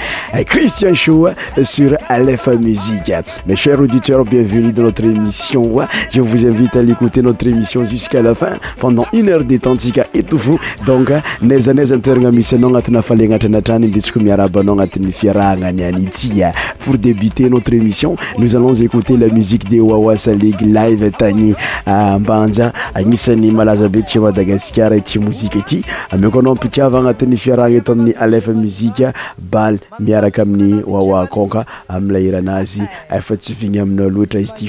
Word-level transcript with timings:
cristien 0.46 0.94
ô 1.10 1.34
sr 1.64 1.92
alefa 2.08 2.52
msike 2.52 3.22
ma 3.46 3.56
cher 3.56 3.74
aditeur 3.80 4.24
bienvenuaa 4.24 4.91
notre 5.00 5.04
émission. 5.04 5.64
Ouais. 5.74 5.84
Hein. 5.84 5.86
Je 6.10 6.20
vous 6.20 6.46
invite 6.46 6.76
à 6.76 6.82
l'écouter 6.82 7.22
notre 7.22 7.46
émission 7.46 7.82
jusqu'à 7.84 8.20
la 8.22 8.34
fin 8.34 8.56
pendant 8.78 9.06
une 9.14 9.28
heure 9.30 9.44
détentique 9.44 9.98
et 10.12 10.22
tout 10.22 10.38
fou. 10.38 10.60
Donc, 10.86 11.10
neza 11.40 11.70
hein, 11.70 11.74
neza 11.78 11.96
toerana 11.98 12.30
misy 12.30 12.54
anao 12.58 12.70
agnatina 12.74 13.02
falegnatranà 13.02 13.62
trany 13.62 13.86
indesiko 13.86 14.20
miaraba 14.20 14.60
anao 14.60 14.74
agnatin'ny 14.74 15.12
fiarahagnany 15.12 15.82
any 15.84 16.04
ity. 16.04 16.42
Hein. 16.44 16.52
Pour 16.80 16.98
débuter 16.98 17.48
notre 17.48 17.72
émission, 17.72 18.16
nous 18.38 18.54
allons 18.56 18.74
écouter 18.74 19.16
la 19.16 19.28
musique 19.28 19.66
des 19.68 19.80
Wawa 19.80 20.14
League 20.38 20.60
live 20.60 21.10
tagny 21.18 21.54
Mbanja. 21.86 22.72
Agnisan'ny 22.94 23.50
malaza 23.52 23.88
be 23.88 24.02
ty 24.04 24.18
Madagasikara 24.18 24.96
ity 24.96 25.18
mozika 25.18 25.58
ity. 25.58 25.82
Ameko 26.10 26.40
anao 26.40 26.52
ampitiava 26.52 26.98
agnatin'ny 26.98 27.36
fiarahagna 27.38 27.78
eto 27.78 27.92
amin'ny 27.92 28.12
Alef 28.20 28.48
Musique 28.48 29.04
bal 29.38 29.78
miarakamni 30.00 30.62
amin'ny 30.62 30.82
Wawa 30.86 31.26
Konka 31.28 31.64
amilahiranazy 31.88 32.82
efa 33.10 33.36
tsy 33.36 33.54
vigny 33.54 33.78
aminao 33.86 34.10
loatra 34.10 34.40
izy 34.40 34.52
ty 34.54 34.68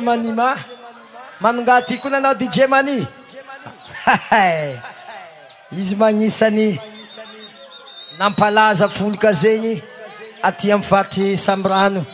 manima 0.00 0.56
manonga 1.40 1.82
ty 1.86 1.96
koa 1.96 2.10
nanao 2.10 2.34
dije 2.34 2.66
manih 2.66 3.06
izy 5.72 5.94
magnisany 5.96 6.78
nampalaza 8.18 8.88
folaka 8.88 9.30
zegny 9.42 9.82
atya 10.42 10.74
am 10.74 10.82
vatry 10.90 11.36
samy 11.36 11.68
rano 11.68 12.04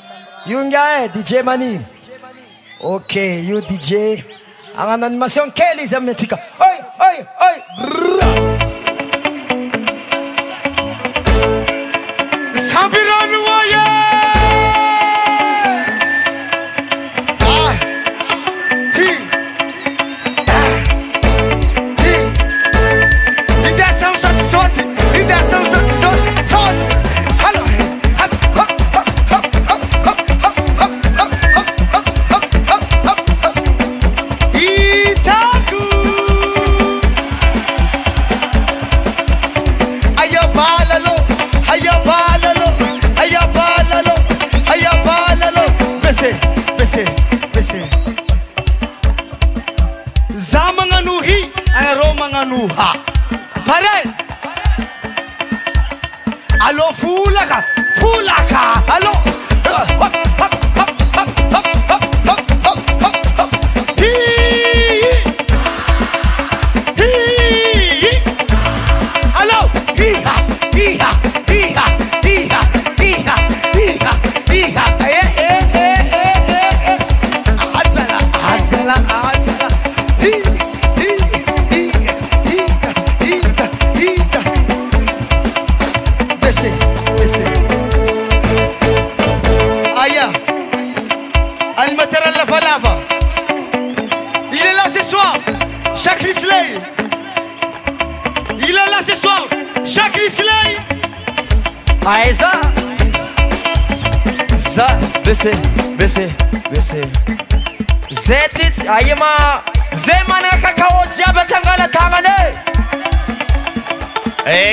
io 0.47 0.65
nga 0.65 0.83
e 1.05 1.09
dije 1.09 1.43
mani 1.43 1.81
ok 2.83 3.15
io 3.49 3.61
dije 3.61 4.25
agnano 4.79 5.07
animation 5.07 5.49
kely 5.57 5.83
izy 5.83 5.97
amiy 5.99 6.13
atika 6.15 6.37
ho 6.59 6.67
hoho 7.01 8.20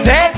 Zeti 0.00 0.35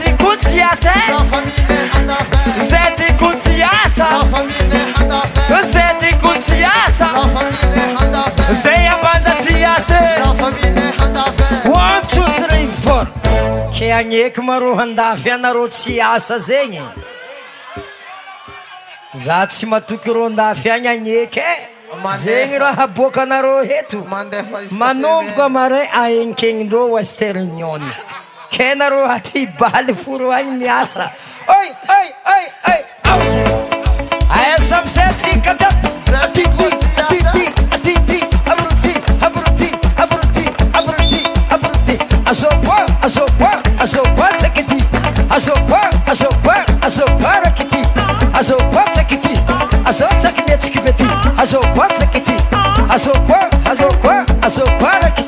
ke 13.75 13.95
aneky 14.01 14.41
maro 14.49 14.71
anafy 14.85 15.29
anaro 15.37 15.65
tsy 15.75 15.93
sa 16.27 16.37
zegny 16.49 16.81
za 19.25 19.39
tsy 19.51 19.65
mahatoky 19.73 20.11
ro 20.17 20.25
ndafy 20.35 20.69
any 20.77 20.89
aneky 20.95 21.45
zegny 22.25 22.57
rhabokanar 22.63 23.45
heto 23.71 23.99
manomboka 24.81 25.47
maray 25.59 25.87
aenkenindreo 26.03 26.85
westernion 26.95 27.83
kenar 28.55 28.93
atybaly 29.17 29.93
fo 30.03 30.13
ro 30.25 30.31
any 30.39 30.51
miasa 30.51 31.11
זוككت 48.41 49.27
سוك 49.99 50.11
mسكبت 50.51 52.27
זוككت 53.79 55.28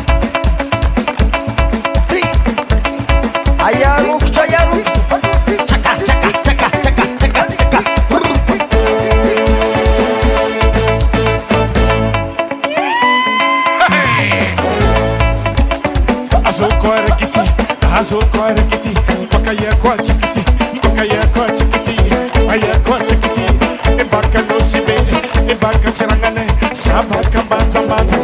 I'm 26.93 27.07
bata 27.07 28.20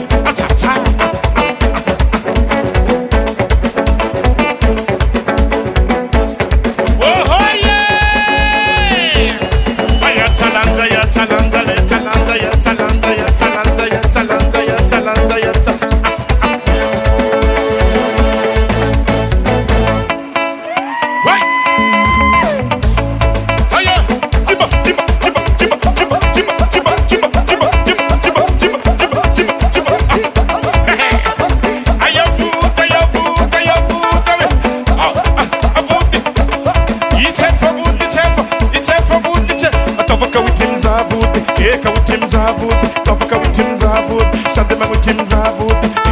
sabe 44.57 44.75
mago 44.75 44.95
tim 44.95 45.17
zavu 45.23 45.65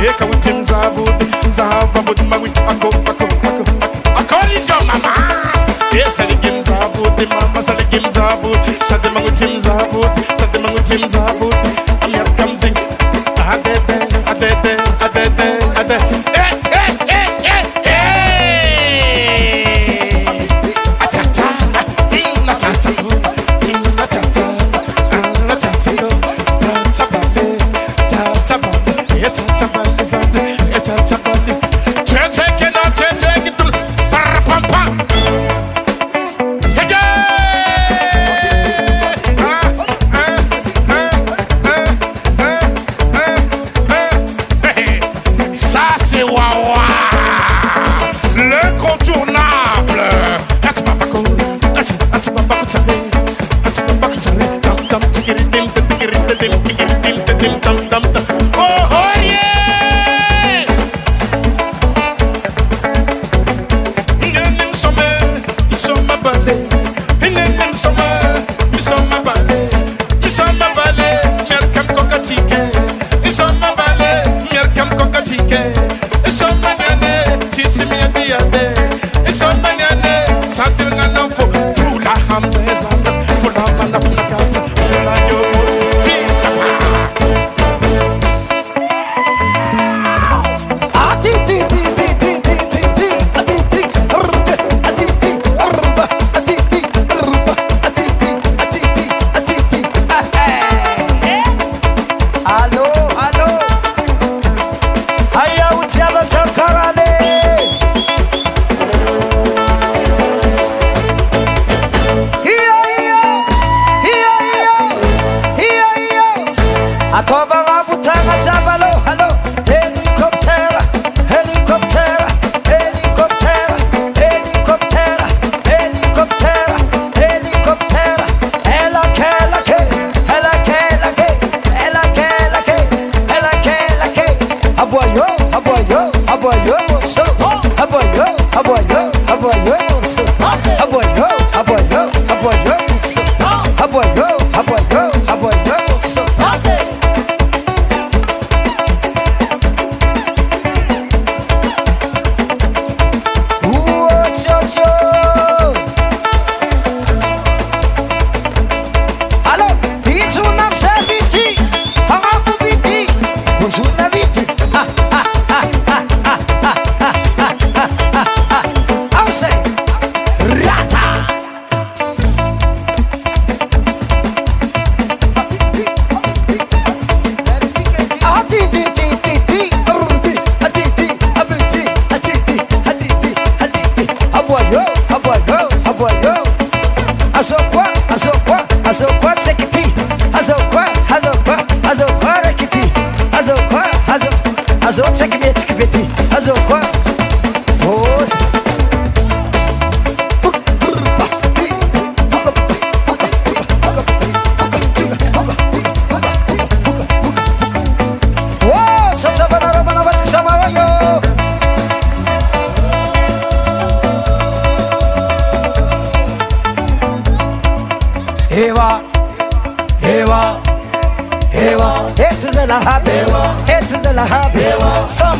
e 0.07 0.09
ka 0.19 0.25
wu 0.29 0.35
tim 0.45 0.63
zavu 0.69 1.03
zavu 1.57 2.01
bo 2.05 2.13
tim 2.13 2.27
mago 2.29 2.45
ako 2.71 2.87
ako 3.11 3.25
ako 3.49 3.63
ako 4.19 4.35
ni 4.47 4.57
jo 4.67 4.77
mama 4.85 5.13
e 6.01 6.05
sa 6.15 6.23
ni 6.29 6.35
gim 6.43 6.61
zavu 6.61 7.01
ti 7.17 7.25
mama 7.31 7.61
sa 7.67 7.73
ni 7.79 7.85
gim 7.91 8.05
zavu 8.15 8.51
sabe 8.87 9.09
mago 9.15 9.31
tim 9.39 9.57
zavu 9.65 10.01
sabe 10.39 10.57
mago 10.63 10.79
tim 10.87 11.01
zavu 11.09 11.49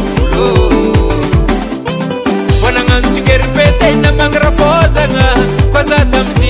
boaa 2.62 2.98
nsugereteabagraozaa 3.00 5.32
k 6.40 6.43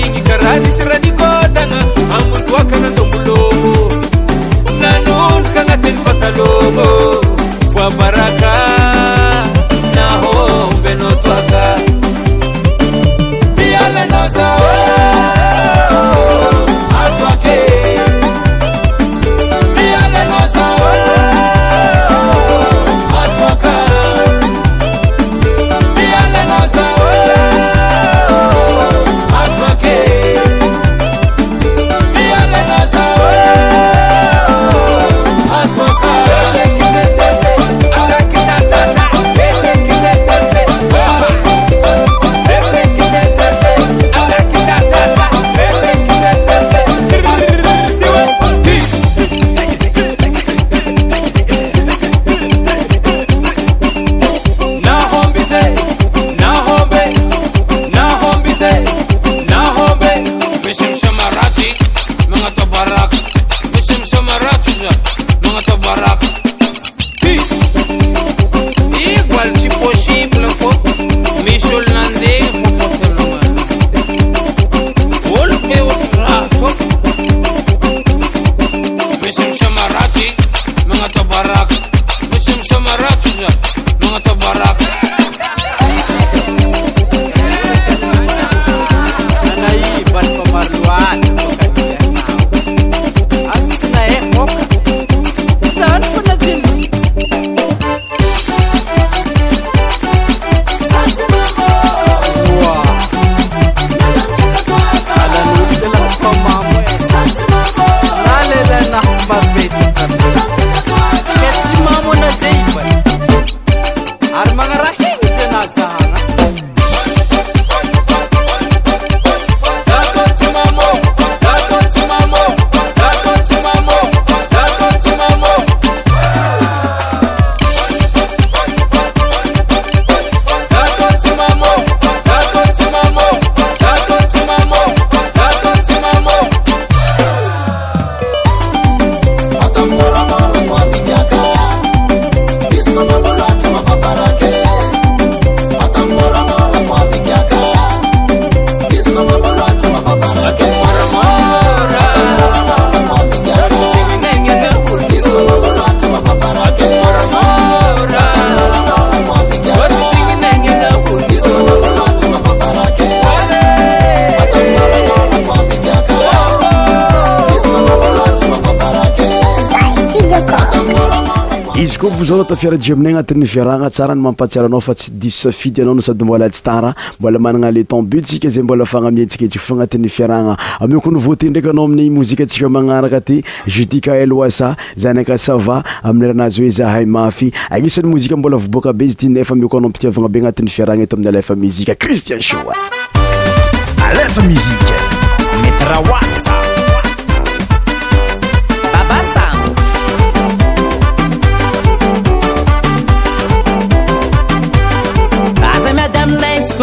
zanatafiaraji 172.23 172.93
amin'nay 172.93 173.13
anatin'nyfiarana 173.13 173.89
tsarany 173.89 174.19
mampatsaranao 174.21 174.79
fa 174.79 174.93
tsy 174.95 175.11
disosfidyana 175.13 176.01
sady 176.01 176.23
mbola 176.23 176.47
ts 176.49 176.61
tarambolamanana 176.63 177.71
le 177.75 177.83
tambutsikazay 177.83 178.63
mbolafanamitsikeik 178.63 179.55
f 179.59 179.67
anati'ny 179.75 180.07
fiarana 180.09 180.55
miokonvote 180.87 181.43
ndraik 181.49 181.65
anao 181.67 181.85
ami'y 181.85 182.09
mozikatsika 182.09 182.69
manaraka 182.69 183.19
ty 183.21 183.43
judikaelasa 183.67 184.75
zanakasava 184.97 185.83
amin'yrhanazy 186.03 186.61
hoe 186.61 186.69
zahayafy 186.69 187.51
anisan'ny 187.69 188.07
moziambola 188.07 188.57
vboka 188.57 188.93
be 188.93 189.07
zytnefa 189.07 189.55
ko 189.67 189.77
anao 189.77 189.89
mpitiavana 189.89 190.27
be 190.29 190.39
anat'yfiarana 190.39 191.01
eo 191.03 191.09
amin'y 191.17 191.31
lfa 191.35 191.55
mzia 191.55 191.95
ristin 191.99 192.55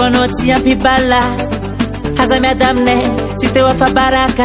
an 0.05 0.15
tsy 0.35 0.51
ampi 0.55 0.73
azamiadmina 2.21 2.95
tsy 3.37 3.47
teo 3.55 3.69
ak 3.69 4.39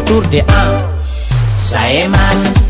Tour 0.05 0.25
de 0.29 0.39
A. 0.47 0.89
Saeman. 1.59 2.62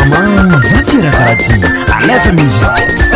ما 0.00 0.60
زاسرقرتي 0.60 1.60
علات 1.88 2.28
mيج 2.28 3.11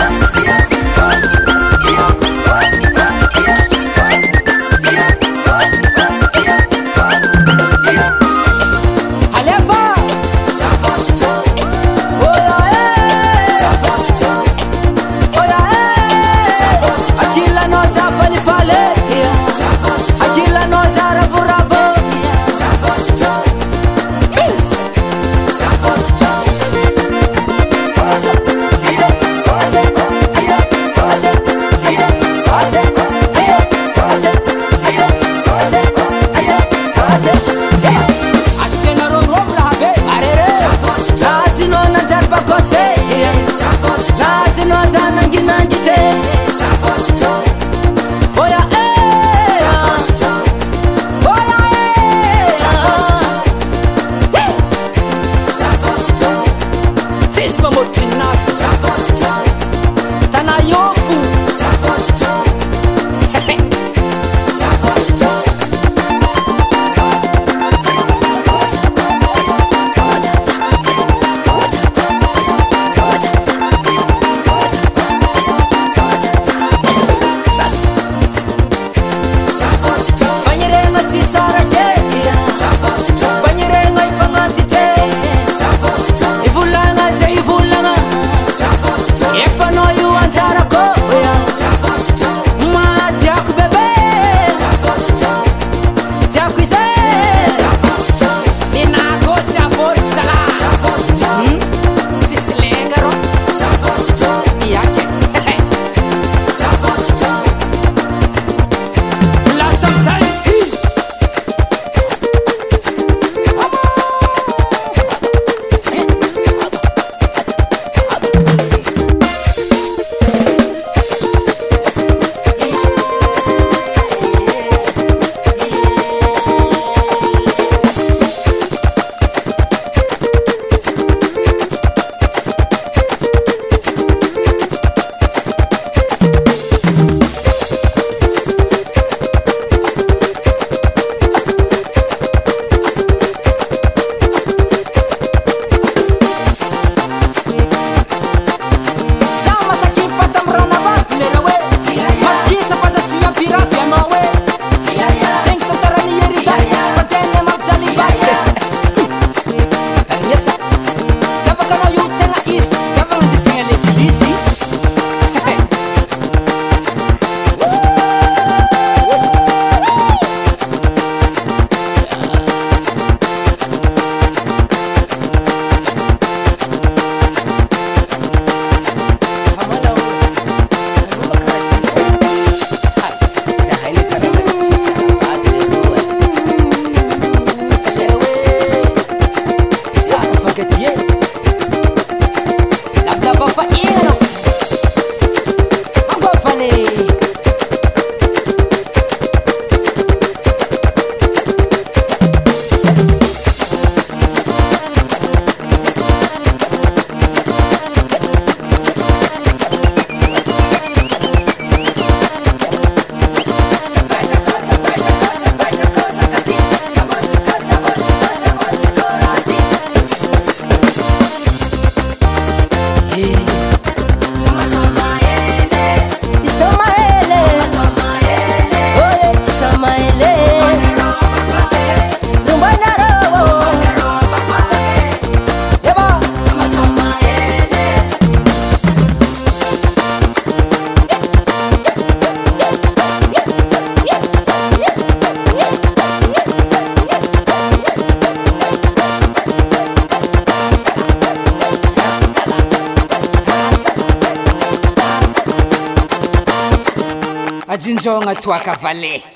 Jogo 258.06 258.28
a 258.30 258.36
tua 258.36 258.60
cavalê. 258.62 259.35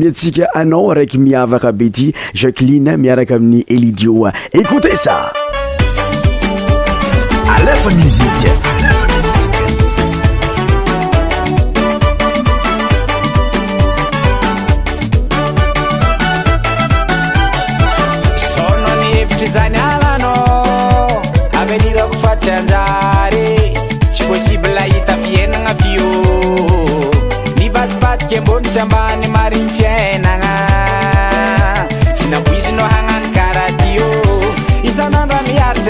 miatsika 0.01 0.53
anao 0.53 0.93
raiky 0.93 1.17
miavaka 1.17 1.71
by 1.71 1.89
ty 1.89 2.05
jaqelina 2.41 2.97
miaraka 3.01 3.35
amin'ny 3.35 3.61
elidioa 3.75 4.29
ekoute 4.61 4.97
saean 5.05 5.39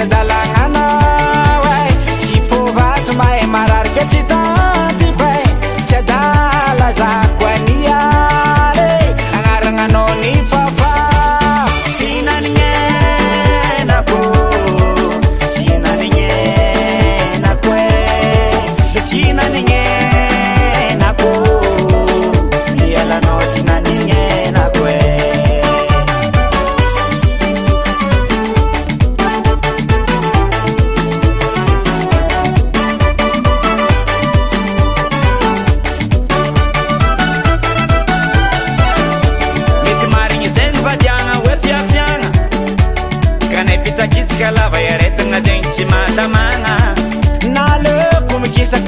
se 0.10 0.41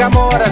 Camoras 0.03 0.51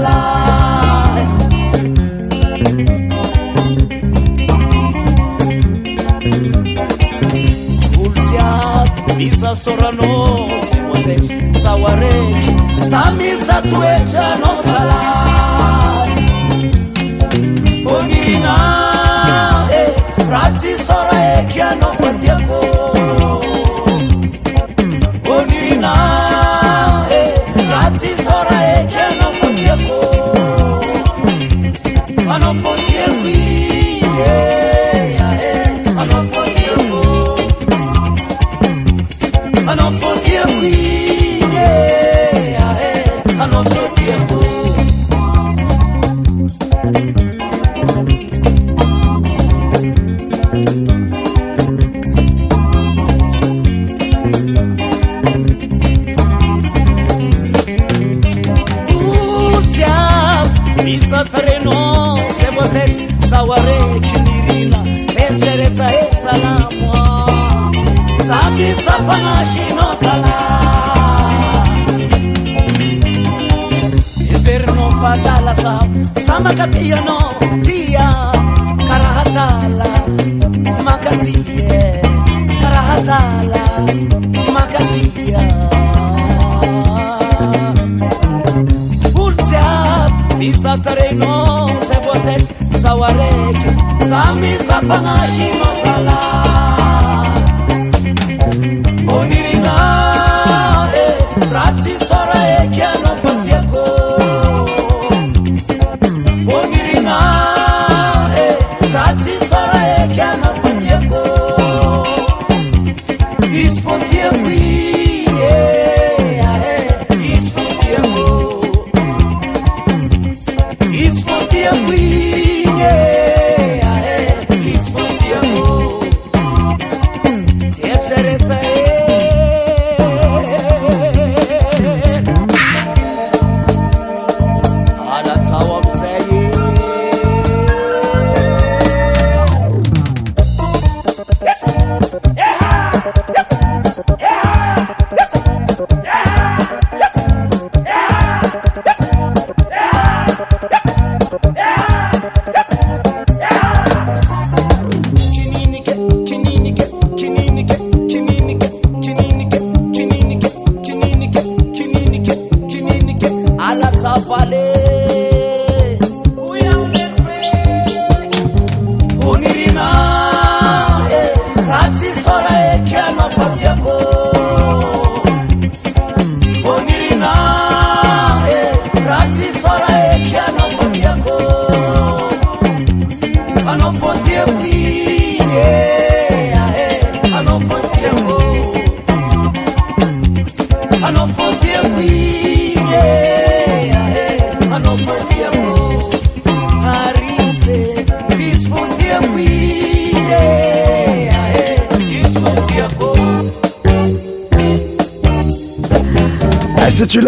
Love. 0.00 0.39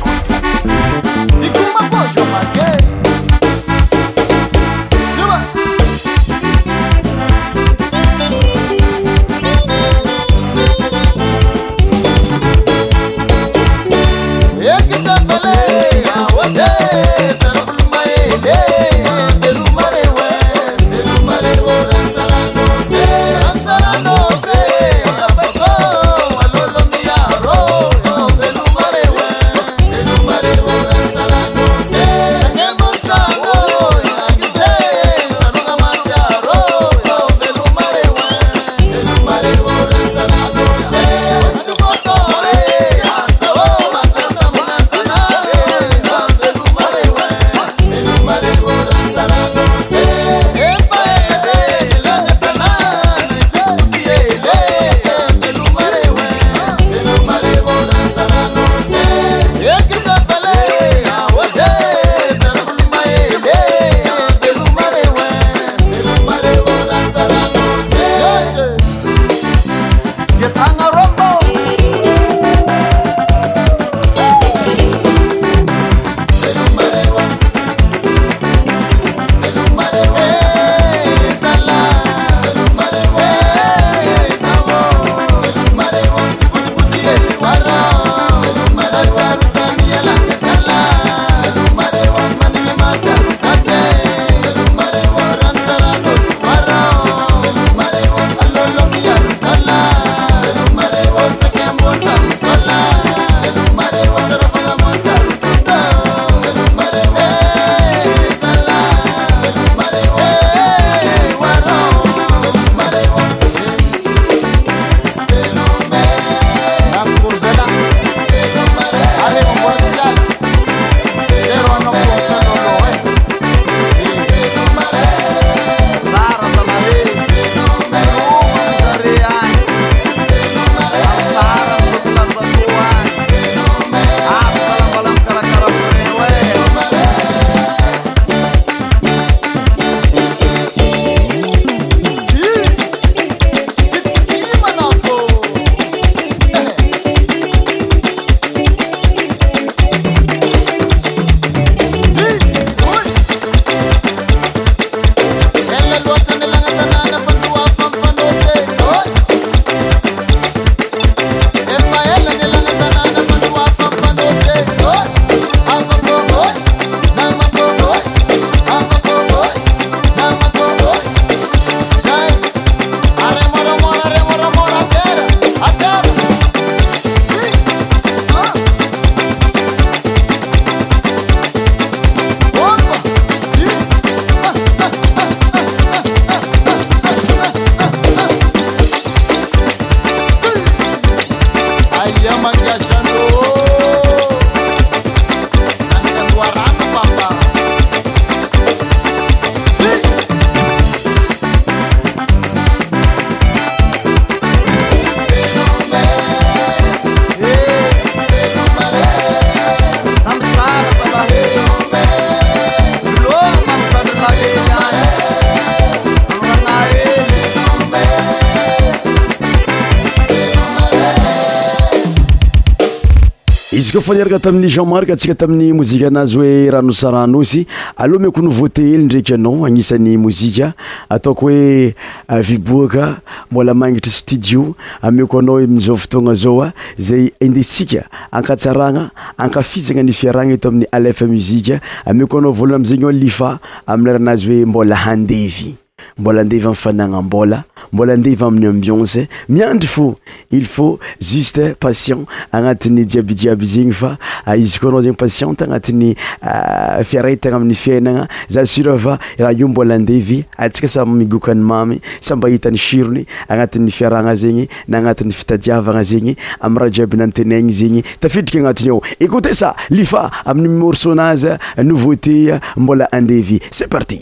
kofa 223.93 224.13
niraka 224.15 224.39
tamin'ny 224.39 224.67
jean 224.73 224.89
mark 224.89 225.05
atsika 225.13 225.35
tamin'ny 225.37 225.69
mozikaanazy 225.77 226.33
hoe 226.39 226.69
ranosaranosy 226.73 227.67
aloha 227.95 228.23
miko 228.25 228.41
no 228.41 228.49
voate 228.49 228.81
hely 228.81 229.03
ndraiky 229.05 229.33
anao 229.35 229.65
agnisan'ny 229.67 230.17
mozika 230.17 230.73
ataoko 231.09 231.45
hoe 231.45 231.93
euh, 232.29 232.39
viboaka 232.41 233.19
mbola 233.51 233.73
magnitry 233.73 234.11
studio 234.11 234.73
ameo 235.01 235.27
ko 235.27 235.39
anao 235.39 235.59
mizao 235.67 235.97
fotoagna 235.97 236.33
zaoa 236.33 236.67
ah, 236.67 236.73
zay 236.97 237.29
indesika 237.39 238.09
ankatsaragna 238.31 239.11
ankafizagna 239.37 240.03
ny 240.03 240.11
fiaragna 240.13 240.53
eto 240.53 240.67
amin'ny 240.69 240.87
alfa 240.91 241.27
mozika 241.27 241.79
ameoko 242.05 242.37
anao 242.37 242.51
voalohana 242.51 242.75
am'zegny 242.81 243.03
ao 243.05 243.11
lifa 243.11 243.59
amin'ny 243.87 244.07
laranazy 244.09 244.45
hoe 244.47 244.65
mbola 244.65 244.95
handevy 244.95 245.75
mbola 246.17 246.41
andev 246.41 246.67
mifananambola 246.69 247.63
mbola 247.93 248.13
andev 248.13 248.43
amin'ny 248.43 248.81
bions 248.81 249.17
miandry 249.49 249.87
fô 249.87 250.15
ifu 250.51 250.99
justpaient 251.19 252.23
anati'y 252.51 253.05
iabyiaby 253.15 253.65
zeny 253.65 253.91
fa 253.91 254.17
ah, 254.45 254.55
izyko 254.57 254.87
anazenypaientanatin'ny 254.89 256.15
ah, 256.41 257.03
fiaratana 257.03 257.55
amiy 257.57 257.75
fiainana 257.75 258.27
zasraa 258.49 259.19
raha 259.39 259.53
iombolaandevy 259.59 260.43
atsika 260.57 260.87
say 260.87 261.03
migokan'ny 261.05 261.61
mamy 261.63 262.01
samba 262.21 262.49
hitany 262.49 262.77
sirony 262.77 263.25
agnatin'ny 263.49 263.91
fiarana 263.91 264.35
zegny 264.35 264.67
naagnatin'ny 264.87 265.31
fitaiavana 265.33 266.03
zegny 266.03 266.35
amiyrahajiabinatenany 266.61 267.71
zegnytafidriky 267.79 268.59
anatiyaoecotesalifa 268.59 270.31
amin'y 270.45 270.69
morsonazynouveauté 270.79 272.59
mbola 272.77 273.07
andevy 273.11 273.59
ce 273.71 273.85
parti 273.87 274.21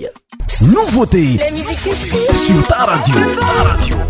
no 0.62 0.86
votei 0.90 1.38
sluta 2.34 2.84
radio 2.86 3.16
a 3.42 3.62
radio 3.64 4.10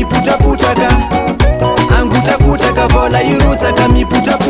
kamiputaputaka 0.00 0.88
angutakuta 1.98 2.72
kavola 2.72 3.22
irutsa 3.22 3.72
kamiputaputa 3.72 4.49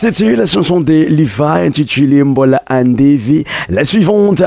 C'était 0.00 0.36
la 0.36 0.46
chanson 0.46 0.78
de 0.80 0.92
Liva 1.06 1.54
intitulée 1.54 2.22
Mbola 2.22 2.62
Andevi. 2.70 3.42
La 3.70 3.84
suivante, 3.84 4.44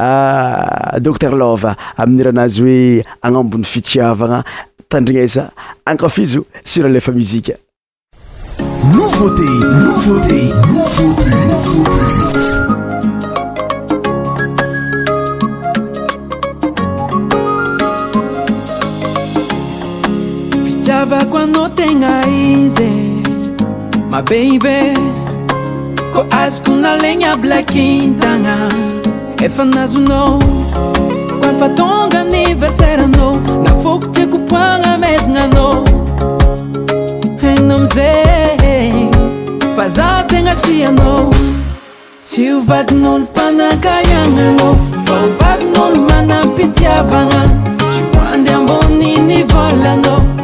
euh, 0.00 0.52
Dr. 0.98 1.36
Love, 1.36 1.74
Amnira 1.98 2.32
Nazwe, 2.32 3.02
Angambun 3.22 3.62
Fitiavana, 3.64 4.42
Tandringesa, 4.88 5.50
encore 5.86 6.10
Fizou 6.10 6.46
sur 6.64 6.88
l'EFA 6.88 7.12
Musique. 7.12 7.52
Nouveauté, 8.94 9.42
nouveauté, 9.42 10.40
nouveauté, 10.72 11.30
nouveauté. 11.50 12.70
Fitiava 20.64 21.18
on 21.44 21.68
tem 21.68 22.02
a 22.04 22.24
mabeiby 24.14 24.94
ko 26.14 26.22
azokona 26.38 26.94
legna 27.02 27.34
blakintagna 27.42 28.56
efanazonao 29.46 30.38
qofatonga 31.42 32.20
nivesaragnao 32.32 33.32
nafokoty 33.66 34.22
kopoagna 34.32 34.92
mazagnagna 35.02 35.66
enomze 37.50 38.12
fazategna 39.76 40.52
tiana 40.62 41.08
siovatinao 42.28 43.18
lopana 43.18 43.68
kaiagnagna 43.84 44.68
vavadynao 45.06 45.88
lo 45.94 46.00
mana 46.08 46.38
pitiavagna 46.56 47.40
simoandy 47.94 48.48
ambo 48.56 48.76
ninivolagna 48.98 50.43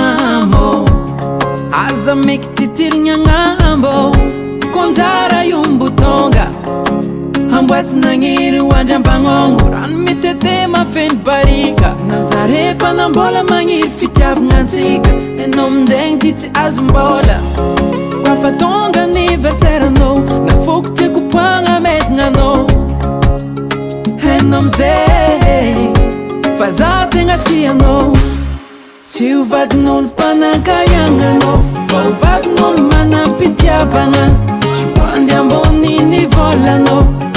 maky 2.15 2.47
tytirina 2.55 3.13
agnambôo 3.23 4.11
konjara 4.73 5.43
iombotonga 5.45 6.45
amboatsy 7.57 7.95
naniry 8.03 8.59
hoandryambagnogno 8.59 9.71
rano 9.73 9.97
mity 9.97 10.27
ate 10.27 10.67
mafeny 10.67 11.15
barika 11.25 11.95
nazarepanambola 12.07 13.43
maniry 13.49 13.89
fitiavagna 13.99 14.63
ntsika 14.63 15.11
anao 15.43 15.67
aminzegny 15.67 16.17
ty 16.19 16.31
tsy 16.33 16.47
azombola 16.63 17.35
ko 17.55 17.63
afa 18.31 18.51
tonga 18.59 19.01
nivaseraanao 19.13 20.15
nafokotsy 20.47 21.05
kopoagna 21.15 21.79
mazagnaanao 21.79 22.67
anao 24.39 24.61
miza 24.61 24.93
fa 26.57 26.71
zah 26.77 27.07
tegna 27.09 27.37
ty 27.37 27.67
anao 27.67 28.11
sy 29.11 29.27
ovatin'olo 29.35 30.07
panakaianana 30.17 31.49
ovatin'olo 32.03 32.81
manampitiavana 32.91 34.23
s 34.77 34.79
oandyambony 35.01 35.95
nivolana 36.11 36.95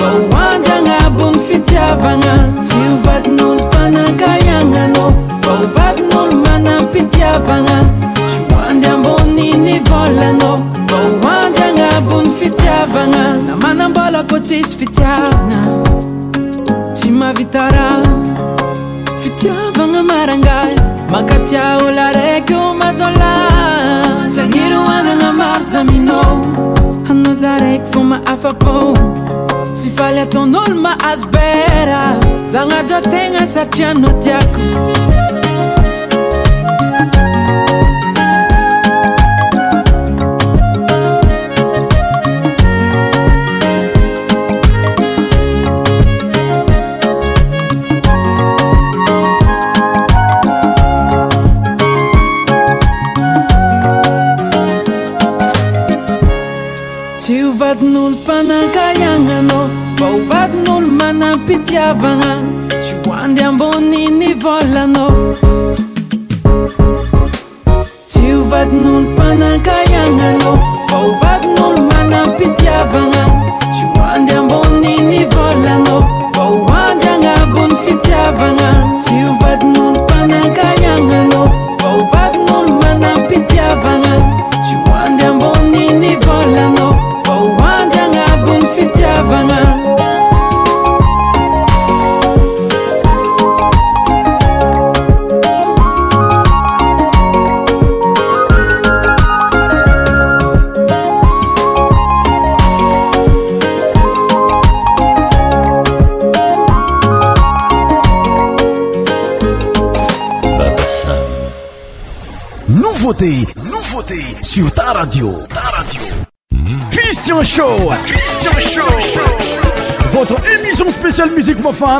aoandyagnabony 0.09 1.39
fitiavana 1.49 2.33
sy 2.69 2.77
ovatin'olo 2.93 3.65
panakaianana 3.73 5.05
vatin'olo 5.77 6.37
manampitiavana 6.47 7.77
s 8.51 8.55
andy 8.69 8.87
ambonynivoana 8.95 10.29
anandy 11.33 11.63
anabony 11.69 12.31
fitiavagna 12.39 13.23
a 13.53 13.55
manambola 13.63 14.21
ko 14.31 14.39
tsisy 14.47 14.77
fitiavana 14.79 15.59
tsy 16.97 17.09
mavitara 17.21 17.87
fitiavagna 19.23 20.01
maranga 20.11 20.55
makatia 21.15 21.63
ôla 21.79 22.05
araiky 22.11 22.55
o 22.55 22.75
mazola 22.81 23.33
syaniroanagna 24.35 25.31
maro 25.39 25.65
zamina 25.73 26.19
anao 27.11 27.35
za 27.43 27.53
raiky 27.63 27.87
vô 27.93 28.01
ma 28.11 28.19
afa-pô 28.33 28.75
sy 29.79 29.89
falytaon'olo 29.99 30.77
ma 30.85 30.93
azo 31.11 31.27
bera 31.35 32.03
zagnatra 32.53 32.99
tegna 33.13 33.43
satrianao 33.55 34.13
tiako 34.23 34.63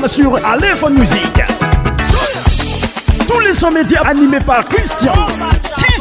sur 0.07 0.35
Aléphone 0.47 0.99
Musique. 0.99 1.43
Tous 3.29 3.39
les 3.41 3.53
sommets 3.53 3.81
médias 3.83 4.01
animés 4.03 4.39
par 4.41 4.65
Christian. 4.65 5.13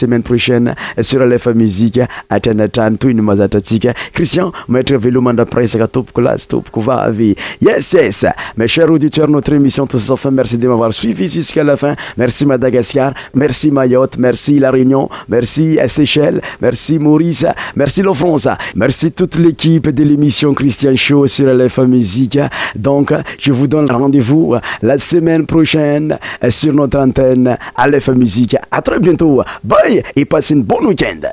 semaine 0.00 0.22
prochaine 0.22 0.74
sur 1.02 1.20
Alepha 1.20 1.52
Musique 1.52 2.00
toy 2.42 2.54
tout 2.98 3.08
une 3.08 3.26
Christian 4.12 4.50
maître 4.68 4.94
top 4.94 5.92
top 5.92 6.12
top 6.48 6.72
top 6.72 6.88
à 6.88 7.10
vie 7.10 7.34
yes 7.60 7.92
yes 7.92 8.24
mes 8.56 8.66
chers 8.68 8.90
auditeurs 8.90 9.28
notre 9.28 9.52
émission 9.52 9.86
tous 9.86 10.10
enfin 10.10 10.30
merci 10.30 10.56
de 10.56 10.66
m'avoir 10.68 10.92
suivi 10.94 11.28
jusqu'à 11.28 11.62
la 11.62 11.76
fin 11.76 11.94
merci 12.16 12.46
Madagascar 12.46 13.12
merci 13.34 13.70
Mayotte 13.70 14.16
merci 14.18 14.58
La 14.58 14.70
Réunion 14.70 15.08
merci 15.28 15.78
Seychelles 15.88 16.40
merci 16.60 16.98
Maurice 16.98 17.46
merci 17.76 18.00
l'offrance, 18.02 18.48
merci 18.74 19.12
toute 19.12 19.36
l'équipe 19.36 19.90
de 19.90 20.04
l'émission 20.04 20.54
Christian 20.54 20.96
Show 20.96 21.26
sur 21.26 21.48
Alepha 21.48 21.84
Musique 21.84 22.38
donc 22.74 23.12
je 23.38 23.52
vous 23.52 23.66
donne 23.66 23.90
rendez-vous 23.90 24.54
la 24.82 24.96
semaine 24.98 25.44
prochaine 25.44 26.18
sur 26.48 26.72
notre 26.72 26.98
antenne 26.98 27.48
à 27.48 27.58
Alepha 27.82 28.12
Musique 28.12 28.56
à 28.70 28.80
très 28.80 28.98
bientôt 28.98 29.42
bye 29.62 29.89
e 30.14 30.24
passem 30.26 30.58
um 30.58 30.62
bom 30.62 30.86
weekend. 30.86 31.26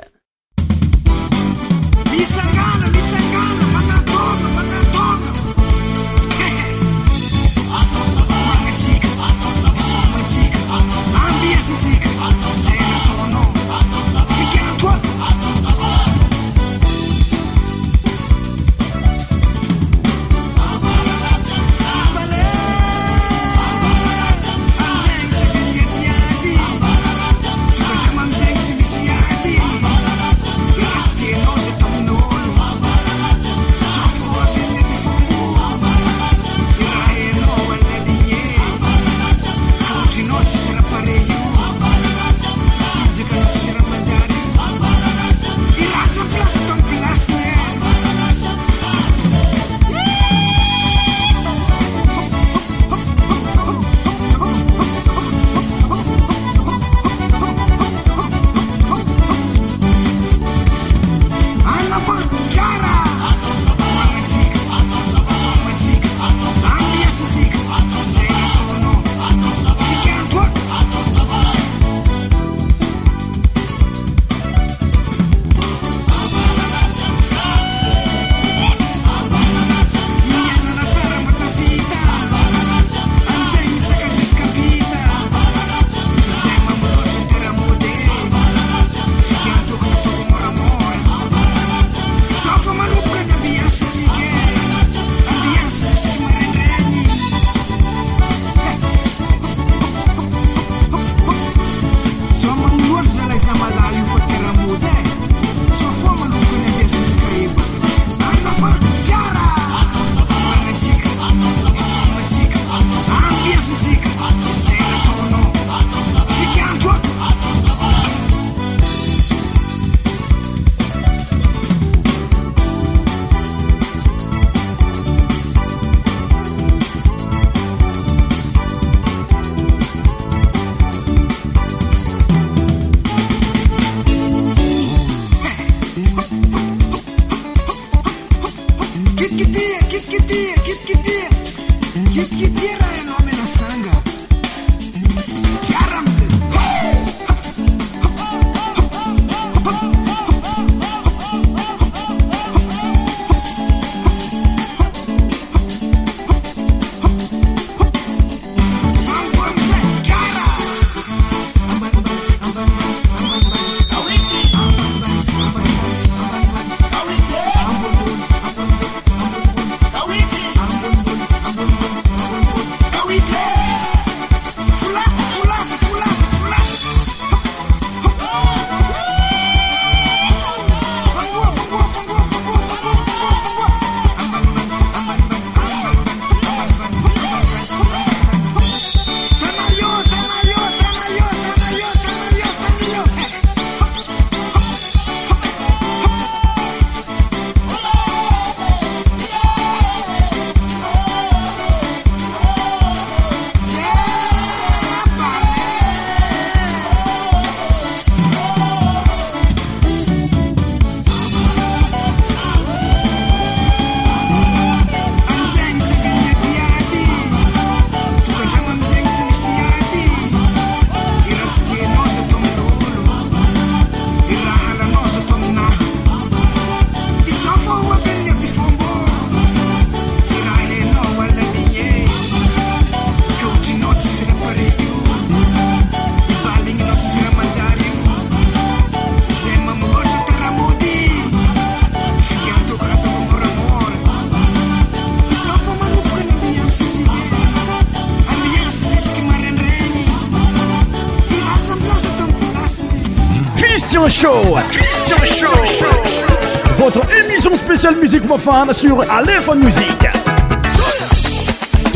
Show. 254.20 254.42
Christian 254.72 255.46
Show. 255.64 256.26
Votre 256.74 257.02
émission 257.20 257.54
spéciale 257.54 257.94
musique 257.98 258.26
profane 258.26 258.72
sur 258.72 259.08
Aléphone 259.08 259.60
Music. 259.64 260.06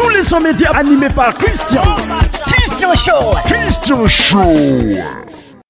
Tous 0.01 0.09
les 0.11 0.23
sommets 0.23 0.53
médias 0.53 0.71
animés 0.71 1.09
par 1.11 1.35
Christian. 1.35 1.83
Christian 2.47 2.95
Show. 2.95 3.35
Christian 3.45 4.07
Show. 4.07 5.22